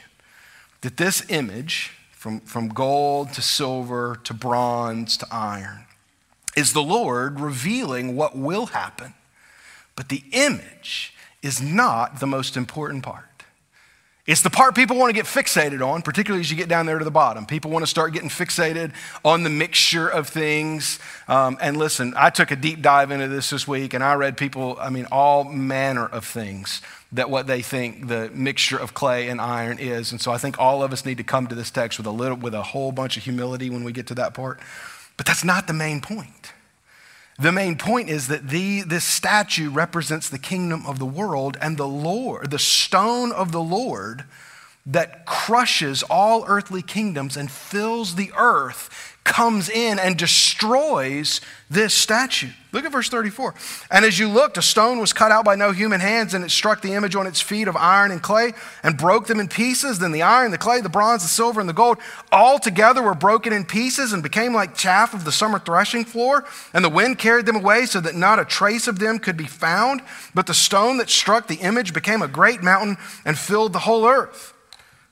[0.82, 5.84] that this image, from, from gold to silver to bronze to iron,
[6.56, 9.14] is the Lord revealing what will happen.
[9.94, 13.35] But the image is not the most important part.
[14.26, 16.98] It's the part people want to get fixated on, particularly as you get down there
[16.98, 17.46] to the bottom.
[17.46, 18.92] People want to start getting fixated
[19.24, 20.98] on the mixture of things.
[21.28, 24.36] Um, and listen, I took a deep dive into this this week, and I read
[24.36, 29.28] people, I mean, all manner of things that what they think the mixture of clay
[29.28, 30.10] and iron is.
[30.10, 32.10] And so I think all of us need to come to this text with a
[32.10, 34.58] little, with a whole bunch of humility when we get to that part.
[35.16, 36.52] But that's not the main point.
[37.38, 41.76] The main point is that the, this statue represents the kingdom of the world and
[41.76, 44.24] the Lord, the stone of the Lord
[44.86, 52.52] that crushes all earthly kingdoms and fills the earth comes in and destroys this statue.
[52.76, 53.54] Look at verse 34.
[53.90, 56.50] And as you looked, a stone was cut out by no human hands, and it
[56.50, 59.98] struck the image on its feet of iron and clay and broke them in pieces.
[59.98, 61.96] Then the iron, the clay, the bronze, the silver, and the gold
[62.30, 66.44] all together were broken in pieces and became like chaff of the summer threshing floor.
[66.74, 69.46] And the wind carried them away so that not a trace of them could be
[69.46, 70.02] found.
[70.34, 74.04] But the stone that struck the image became a great mountain and filled the whole
[74.06, 74.52] earth.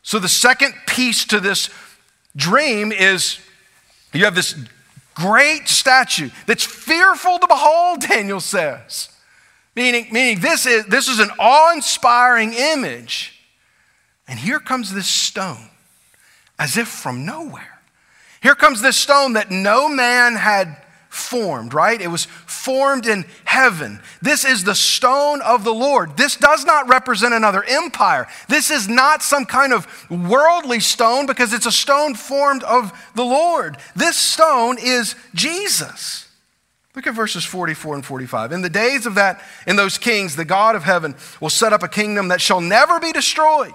[0.02, 1.70] So the second piece to this
[2.36, 3.38] dream is
[4.12, 4.54] you have this
[5.14, 9.08] great statue that's fearful to behold, Daniel says.
[9.76, 13.42] Meaning, meaning this, is, this is an awe inspiring image.
[14.28, 15.68] And here comes this stone,
[16.58, 17.80] as if from nowhere.
[18.42, 20.76] Here comes this stone that no man had
[21.08, 22.00] formed, right?
[22.00, 22.26] It was
[22.64, 24.00] formed in heaven.
[24.22, 26.16] This is the stone of the Lord.
[26.16, 28.26] This does not represent another empire.
[28.48, 33.24] This is not some kind of worldly stone because it's a stone formed of the
[33.24, 33.76] Lord.
[33.94, 36.26] This stone is Jesus.
[36.94, 38.52] Look at verses 44 and 45.
[38.52, 41.82] In the days of that, in those kings, the God of heaven will set up
[41.82, 43.74] a kingdom that shall never be destroyed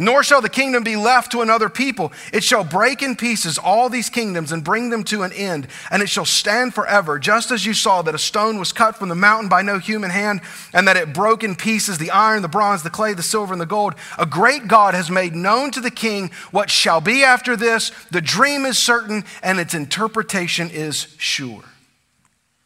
[0.00, 2.10] nor shall the kingdom be left to another people.
[2.32, 6.02] It shall break in pieces all these kingdoms and bring them to an end, and
[6.02, 9.14] it shall stand forever, just as you saw that a stone was cut from the
[9.14, 10.40] mountain by no human hand,
[10.72, 13.60] and that it broke in pieces the iron, the bronze, the clay, the silver, and
[13.60, 13.94] the gold.
[14.18, 17.92] A great God has made known to the king what shall be after this.
[18.10, 21.62] The dream is certain, and its interpretation is sure.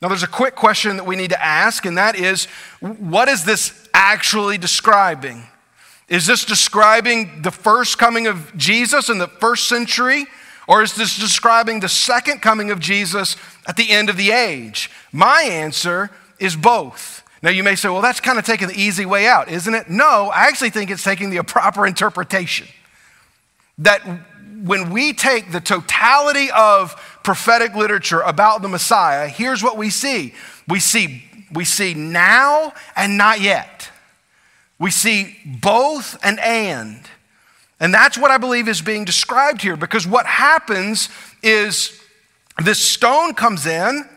[0.01, 2.44] Now, there's a quick question that we need to ask, and that is
[2.79, 5.49] what is this actually describing?
[6.09, 10.27] Is this describing the first coming of Jesus in the first century?
[10.67, 13.37] Or is this describing the second coming of Jesus
[13.67, 14.90] at the end of the age?
[15.12, 17.23] My answer is both.
[17.43, 19.90] Now, you may say, well, that's kind of taking the easy way out, isn't it?
[19.90, 22.67] No, I actually think it's taking the proper interpretation.
[23.79, 24.01] That
[24.62, 30.33] when we take the totality of prophetic literature about the Messiah, here's what we see
[30.67, 33.90] we see, we see now and not yet.
[34.79, 37.01] We see both and and.
[37.81, 41.09] And that's what I believe is being described here because what happens
[41.43, 42.01] is
[42.63, 44.09] this stone comes in,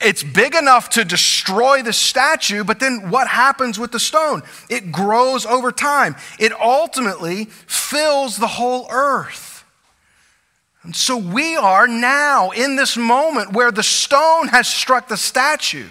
[0.00, 4.42] it's big enough to destroy the statue, but then what happens with the stone?
[4.68, 6.16] It grows over time.
[6.38, 9.64] It ultimately fills the whole earth.
[10.82, 15.88] And so we are now in this moment where the stone has struck the statue.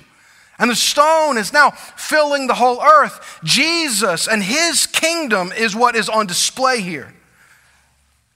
[0.59, 3.39] And the stone is now filling the whole earth.
[3.43, 7.13] Jesus and his kingdom is what is on display here.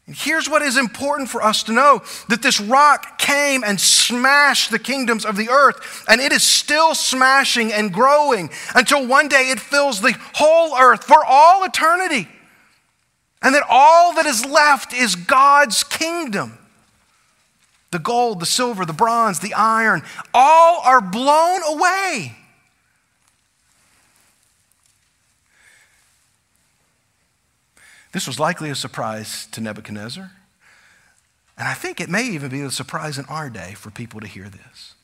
[0.08, 4.72] And here's what is important for us to know that this rock came and smashed
[4.72, 9.50] the kingdoms of the earth, and it is still smashing and growing until one day
[9.50, 12.28] it fills the whole earth for all eternity.
[13.42, 16.58] And that all that is left is God's kingdom
[17.94, 20.04] the gold, the silver, the bronze, the iron,
[20.34, 22.36] all are blown away.
[28.12, 30.32] This was likely a surprise to Nebuchadnezzar.
[31.58, 34.28] And I think it may even be a surprise in our day for people to
[34.28, 34.96] hear this.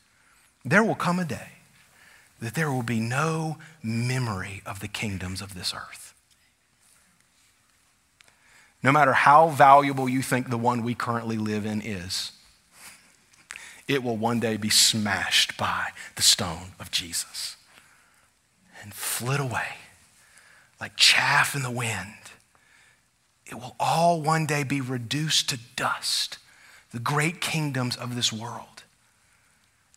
[0.65, 1.53] There will come a day
[2.41, 6.13] that there will be no memory of the kingdoms of this earth.
[8.81, 12.31] No matter how valuable you think the one we currently live in is,
[13.89, 17.57] it will one day be smashed by the stone of Jesus
[18.83, 19.77] and flit away
[20.79, 22.13] like chaff in the wind.
[23.47, 26.37] It will all one day be reduced to dust,
[26.91, 28.83] the great kingdoms of this world.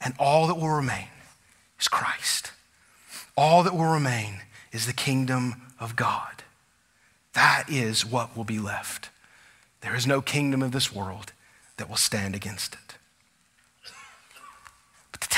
[0.00, 1.08] And all that will remain
[1.78, 2.50] is Christ.
[3.36, 4.40] All that will remain
[4.72, 6.42] is the kingdom of God.
[7.34, 9.10] That is what will be left.
[9.82, 11.32] There is no kingdom of this world
[11.76, 12.91] that will stand against it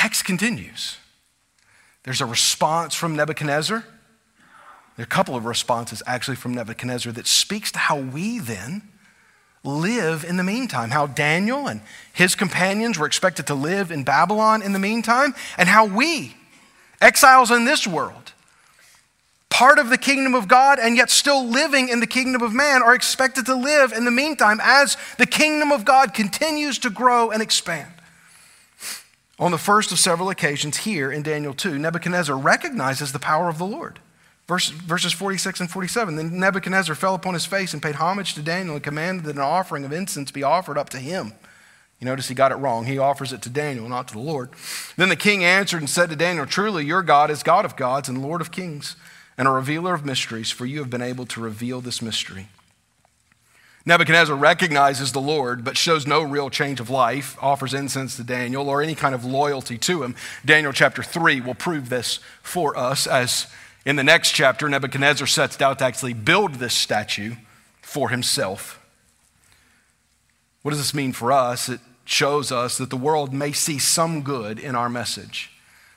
[0.05, 0.99] text continues.
[2.03, 3.79] There's a response from Nebuchadnezzar.
[3.79, 8.83] There are a couple of responses actually from Nebuchadnezzar that speaks to how we then
[9.65, 11.81] live in the meantime, how Daniel and
[12.13, 16.37] his companions were expected to live in Babylon in the meantime, and how we,
[17.01, 18.35] exiles in this world,
[19.49, 22.83] part of the kingdom of God and yet still living in the kingdom of man,
[22.83, 27.31] are expected to live in the meantime as the kingdom of God continues to grow
[27.31, 27.91] and expand.
[29.39, 33.59] On the first of several occasions here in Daniel 2, Nebuchadnezzar recognizes the power of
[33.59, 33.99] the Lord.
[34.47, 36.17] Verse, verses 46 and 47.
[36.17, 39.43] Then Nebuchadnezzar fell upon his face and paid homage to Daniel and commanded that an
[39.43, 41.33] offering of incense be offered up to him.
[41.99, 42.85] You notice he got it wrong.
[42.85, 44.51] He offers it to Daniel, not to the Lord.
[44.97, 48.09] Then the king answered and said to Daniel, Truly, your God is God of gods
[48.09, 48.97] and Lord of kings
[49.39, 52.49] and a revealer of mysteries, for you have been able to reveal this mystery.
[53.87, 58.69] Nebuchadnezzar recognizes the Lord, but shows no real change of life, offers incense to Daniel,
[58.69, 60.15] or any kind of loyalty to him.
[60.45, 63.47] Daniel chapter 3 will prove this for us, as
[63.85, 67.35] in the next chapter, Nebuchadnezzar sets out to actually build this statue
[67.83, 68.81] for himself.
[70.63, 71.69] What does this mean for us?
[71.69, 75.51] It shows us that the world may see some good in our message.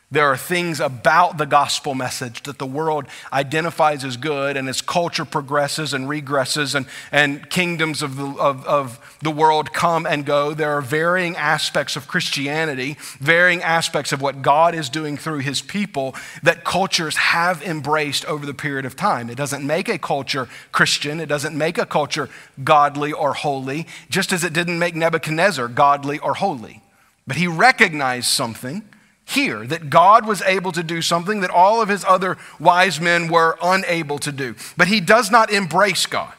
[0.09, 4.79] There are things about the gospel message that the world identifies as good, and as
[4.79, 10.25] culture progresses and regresses and, and kingdoms of the, of, of the world come and
[10.25, 15.39] go, there are varying aspects of Christianity, varying aspects of what God is doing through
[15.39, 19.29] his people that cultures have embraced over the period of time.
[19.29, 22.29] It doesn't make a culture Christian, it doesn't make a culture
[22.63, 26.81] godly or holy, just as it didn't make Nebuchadnezzar godly or holy.
[27.27, 28.83] But he recognized something
[29.27, 33.27] here that God was able to do something that all of his other wise men
[33.27, 34.55] were unable to do.
[34.77, 36.33] But he does not embrace God.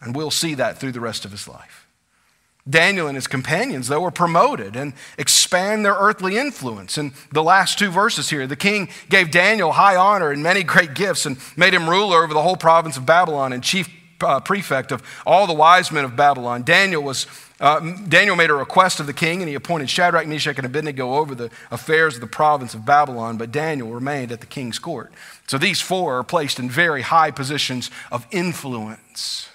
[0.00, 1.88] And we'll see that through the rest of his life.
[2.68, 6.96] Daniel and his companions, though, were promoted and expand their earthly influence.
[6.96, 10.94] In the last two verses here, the king gave Daniel high honor and many great
[10.94, 13.88] gifts and made him ruler over the whole province of Babylon and chief
[14.20, 16.62] uh, prefect of all the wise men of Babylon.
[16.62, 17.26] Daniel was
[17.60, 21.14] uh, Daniel made a request of the king, and he appointed Shadrach, Meshach, and Abednego
[21.14, 25.12] over the affairs of the province of Babylon, but Daniel remained at the king's court.
[25.46, 29.48] So these four are placed in very high positions of influence.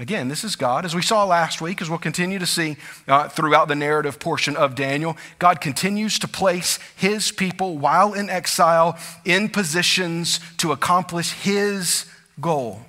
[0.00, 0.86] Again, this is God.
[0.86, 4.56] As we saw last week, as we'll continue to see uh, throughout the narrative portion
[4.56, 11.32] of Daniel, God continues to place his people while in exile in positions to accomplish
[11.32, 12.06] his
[12.40, 12.80] goal.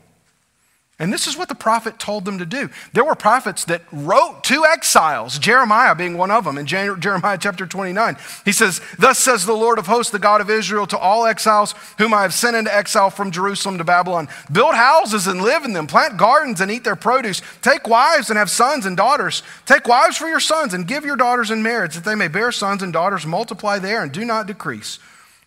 [1.01, 2.69] And this is what the prophet told them to do.
[2.93, 7.65] There were prophets that wrote to exiles, Jeremiah being one of them in Jeremiah chapter
[7.65, 8.17] 29.
[8.45, 11.73] He says, Thus says the Lord of hosts, the God of Israel, to all exiles
[11.97, 15.73] whom I have sent into exile from Jerusalem to Babylon build houses and live in
[15.73, 19.41] them, plant gardens and eat their produce, take wives and have sons and daughters.
[19.65, 22.51] Take wives for your sons and give your daughters in marriage, that they may bear
[22.51, 24.99] sons and daughters, multiply there and do not decrease.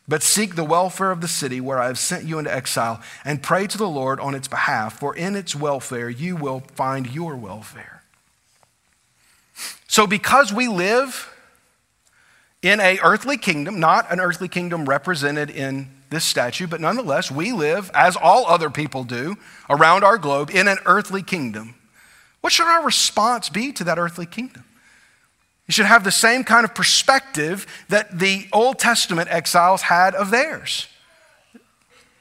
[0.06, 3.42] But seek the welfare of the city where I have sent you into exile, and
[3.42, 7.36] pray to the Lord on its behalf, for in its welfare you will find your
[7.36, 8.02] welfare.
[9.88, 11.30] So, because we live
[12.60, 17.52] in a earthly kingdom, not an earthly kingdom represented in this statue, but nonetheless, we
[17.52, 19.36] live, as all other people do,
[19.68, 21.74] around our globe in an earthly kingdom.
[22.40, 24.64] What should our response be to that earthly kingdom?
[25.66, 30.30] You should have the same kind of perspective that the Old Testament exiles had of
[30.30, 30.88] theirs.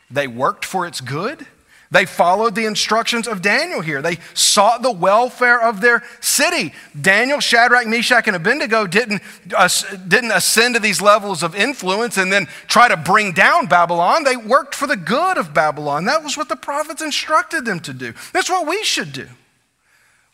[0.10, 1.46] They worked for its good.
[1.94, 4.02] They followed the instructions of Daniel here.
[4.02, 6.74] They sought the welfare of their city.
[7.00, 9.22] Daniel, Shadrach, Meshach, and Abednego didn't,
[9.56, 9.70] uh,
[10.08, 14.24] didn't ascend to these levels of influence and then try to bring down Babylon.
[14.24, 16.06] They worked for the good of Babylon.
[16.06, 18.14] That was what the prophets instructed them to do.
[18.32, 19.28] That's what we should do.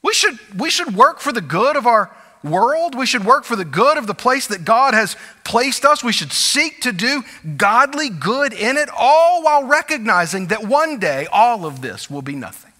[0.02, 2.10] We should, we should work for the good of our
[2.44, 2.96] world.
[2.96, 6.04] We should work for the good of the place that God has placed us.
[6.04, 7.24] We should seek to do
[7.58, 12.36] godly good in it, all while recognizing that one day all of this will be
[12.36, 12.74] nothing.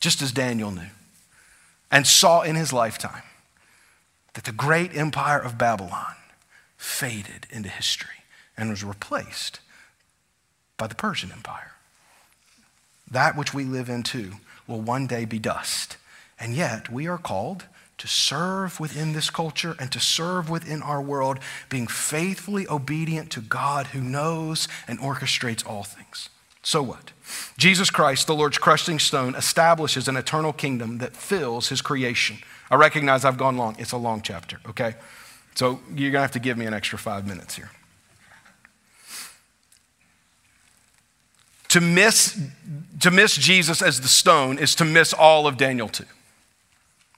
[0.00, 0.90] Just as Daniel knew
[1.90, 3.22] and saw in his lifetime
[4.34, 6.14] that the great empire of Babylon
[6.76, 8.24] faded into history
[8.56, 9.60] and was replaced
[10.76, 11.72] by the Persian Empire.
[13.10, 14.32] That which we live in too
[14.66, 15.93] will one day be dust
[16.38, 17.66] and yet, we are called
[17.98, 23.40] to serve within this culture and to serve within our world, being faithfully obedient to
[23.40, 26.28] God who knows and orchestrates all things.
[26.62, 27.12] So what?
[27.56, 32.38] Jesus Christ, the Lord's crushing stone, establishes an eternal kingdom that fills his creation.
[32.70, 33.76] I recognize I've gone long.
[33.78, 34.94] It's a long chapter, okay?
[35.54, 37.70] So you're going to have to give me an extra five minutes here.
[41.68, 42.40] To miss,
[43.00, 46.04] to miss Jesus as the stone is to miss all of Daniel 2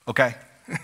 [0.08, 0.34] okay?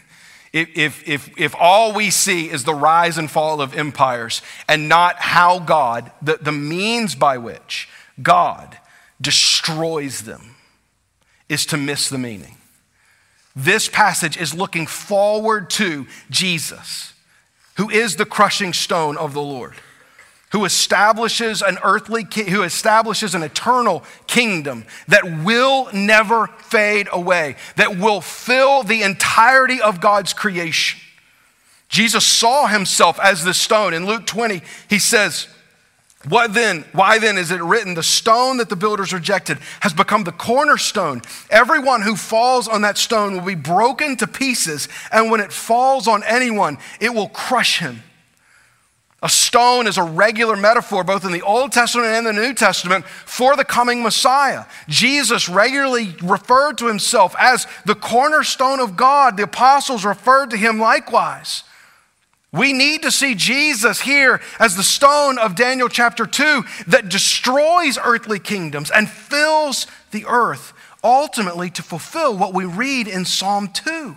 [0.54, 5.16] If, if, if all we see is the rise and fall of empires and not
[5.18, 7.88] how God, the, the means by which
[8.22, 8.76] God
[9.18, 10.56] destroys them,
[11.48, 12.58] is to miss the meaning.
[13.56, 17.14] This passage is looking forward to Jesus,
[17.78, 19.74] who is the crushing stone of the Lord
[20.52, 27.98] who establishes an earthly who establishes an eternal kingdom that will never fade away that
[27.98, 31.00] will fill the entirety of God's creation.
[31.88, 33.92] Jesus saw himself as the stone.
[33.94, 35.48] In Luke 20 he says
[36.28, 40.24] what then why then is it written the stone that the builders rejected has become
[40.24, 41.22] the cornerstone.
[41.48, 46.06] Everyone who falls on that stone will be broken to pieces and when it falls
[46.06, 48.02] on anyone it will crush him
[49.22, 53.06] a stone is a regular metaphor, both in the Old Testament and the New Testament,
[53.06, 54.64] for the coming Messiah.
[54.88, 59.36] Jesus regularly referred to himself as the cornerstone of God.
[59.36, 61.62] The apostles referred to him likewise.
[62.52, 67.98] We need to see Jesus here as the stone of Daniel chapter 2 that destroys
[68.04, 74.16] earthly kingdoms and fills the earth, ultimately to fulfill what we read in Psalm 2.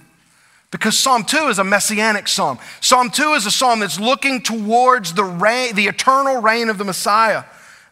[0.76, 2.60] Because Psalm 2 is a messianic psalm.
[2.82, 6.84] Psalm 2 is a psalm that's looking towards the, reign, the eternal reign of the
[6.84, 7.46] Messiah.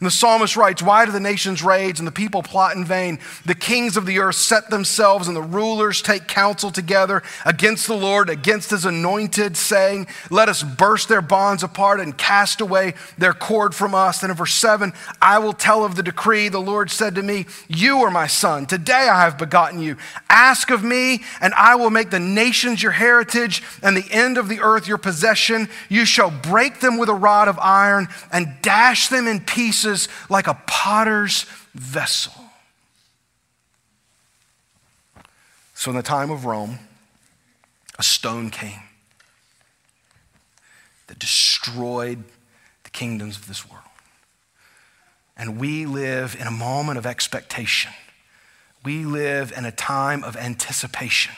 [0.04, 3.20] And the psalmist writes, Why do the nations rage and the people plot in vain?
[3.46, 7.96] The kings of the earth set themselves and the rulers take counsel together against the
[7.96, 13.32] Lord, against his anointed, saying, Let us burst their bonds apart and cast away their
[13.32, 14.24] cord from us.
[14.24, 14.92] And in verse 7,
[15.22, 16.50] I will tell of the decree.
[16.50, 18.66] The Lord said to me, You are my son.
[18.66, 19.96] Today I have begotten you.
[20.28, 24.50] Ask of me, and I will make the nations your heritage and the end of
[24.50, 25.70] the earth your possession.
[25.88, 29.93] You shall break them with a rod of iron and dash them in pieces
[30.30, 32.34] like a potter's vessel.
[35.74, 36.80] So, in the time of Rome,
[38.00, 38.82] a stone came
[41.08, 42.24] that destroyed
[42.84, 43.84] the kingdoms of this world.
[45.36, 47.92] And we live in a moment of expectation.
[48.86, 51.34] We live in a time of anticipation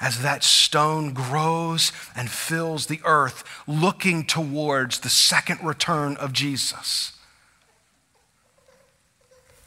[0.00, 7.12] as that stone grows and fills the earth, looking towards the second return of Jesus.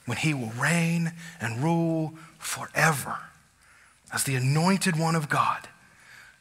[0.05, 3.17] When he will reign and rule forever
[4.11, 5.67] as the anointed one of God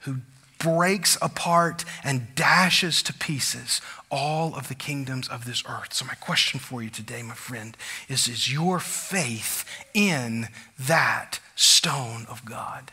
[0.00, 0.18] who
[0.58, 5.92] breaks apart and dashes to pieces all of the kingdoms of this earth.
[5.92, 7.76] So, my question for you today, my friend,
[8.08, 10.48] is Is your faith in
[10.78, 12.92] that stone of God?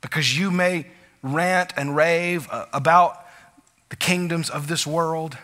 [0.00, 0.86] Because you may
[1.22, 3.24] rant and rave uh, about
[3.88, 5.36] the kingdoms of this world,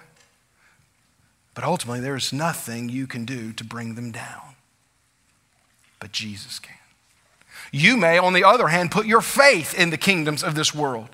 [1.60, 4.54] but ultimately there is nothing you can do to bring them down.
[5.98, 6.74] But Jesus can.
[7.70, 11.10] You may, on the other hand, put your faith in the kingdoms of this world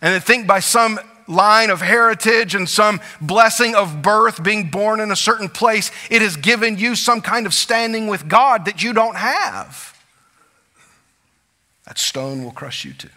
[0.00, 5.00] and then think by some line of heritage and some blessing of birth, being born
[5.00, 8.80] in a certain place, it has given you some kind of standing with God that
[8.80, 10.00] you don't have.
[11.84, 13.08] That stone will crush you too.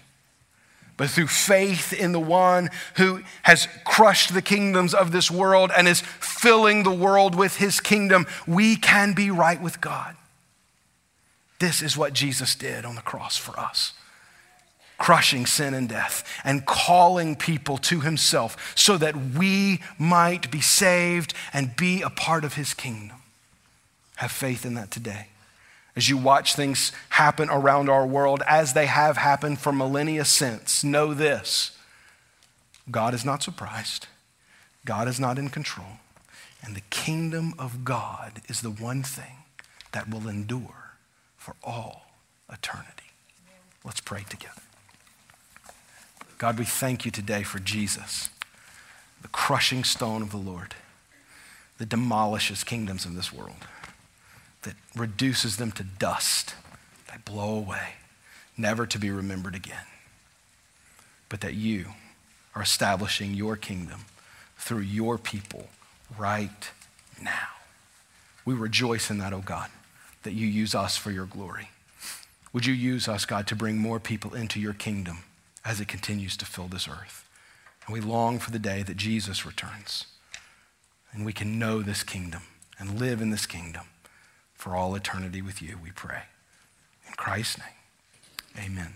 [0.97, 5.87] But through faith in the one who has crushed the kingdoms of this world and
[5.87, 10.15] is filling the world with his kingdom, we can be right with God.
[11.59, 13.93] This is what Jesus did on the cross for us
[14.97, 21.33] crushing sin and death and calling people to himself so that we might be saved
[21.53, 23.17] and be a part of his kingdom.
[24.15, 25.27] Have faith in that today.
[25.97, 30.83] As you watch things happen around our world, as they have happened for millennia since,
[30.83, 31.75] know this
[32.91, 34.05] God is not surprised,
[34.85, 35.97] God is not in control,
[36.63, 39.37] and the kingdom of God is the one thing
[39.91, 40.91] that will endure
[41.35, 42.11] for all
[42.47, 43.11] eternity.
[43.83, 44.61] Let's pray together.
[46.37, 48.29] God, we thank you today for Jesus,
[49.23, 50.75] the crushing stone of the Lord
[51.79, 53.65] that demolishes kingdoms of this world,
[54.64, 56.55] that reduces them to dust,
[57.08, 57.95] that blow away,
[58.58, 59.86] never to be remembered again.
[61.30, 61.88] But that you
[62.55, 64.05] are establishing your kingdom
[64.58, 65.68] through your people
[66.18, 66.72] right
[67.22, 67.49] now.
[68.45, 69.70] We rejoice in that, O oh God
[70.28, 71.70] that you use us for your glory.
[72.51, 75.20] Would you use us, God, to bring more people into your kingdom
[75.64, 77.26] as it continues to fill this earth?
[77.86, 80.05] And we long for the day that Jesus returns
[81.14, 82.41] and we can know this kingdom
[82.78, 83.84] and live in this kingdom
[84.58, 86.24] for all eternity with you, we pray.
[87.08, 88.93] In Christ's name, amen.